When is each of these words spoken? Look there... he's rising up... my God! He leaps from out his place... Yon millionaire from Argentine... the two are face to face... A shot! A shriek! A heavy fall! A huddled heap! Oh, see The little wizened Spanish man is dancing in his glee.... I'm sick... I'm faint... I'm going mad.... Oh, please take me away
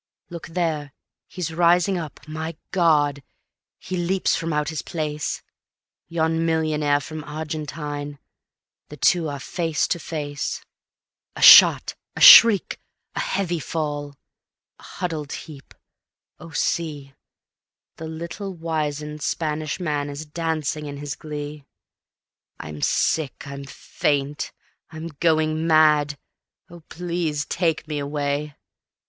Look 0.31 0.47
there... 0.47 0.93
he's 1.27 1.53
rising 1.53 1.95
up... 1.95 2.27
my 2.27 2.55
God! 2.71 3.21
He 3.77 3.95
leaps 3.97 4.35
from 4.35 4.51
out 4.51 4.69
his 4.69 4.81
place... 4.81 5.43
Yon 6.07 6.43
millionaire 6.43 6.99
from 6.99 7.23
Argentine... 7.23 8.17
the 8.89 8.97
two 8.97 9.29
are 9.29 9.37
face 9.39 9.87
to 9.89 9.99
face... 9.99 10.65
A 11.35 11.41
shot! 11.43 11.93
A 12.15 12.19
shriek! 12.19 12.79
A 13.13 13.19
heavy 13.19 13.59
fall! 13.59 14.17
A 14.79 14.83
huddled 14.83 15.33
heap! 15.33 15.71
Oh, 16.39 16.49
see 16.49 17.13
The 17.97 18.07
little 18.07 18.55
wizened 18.55 19.21
Spanish 19.21 19.79
man 19.79 20.09
is 20.09 20.25
dancing 20.25 20.87
in 20.87 20.97
his 20.97 21.13
glee.... 21.15 21.63
I'm 22.59 22.81
sick... 22.81 23.45
I'm 23.45 23.65
faint... 23.65 24.51
I'm 24.89 25.09
going 25.19 25.67
mad.... 25.67 26.17
Oh, 26.71 26.79
please 26.89 27.45
take 27.45 27.87
me 27.87 27.99
away 27.99 28.55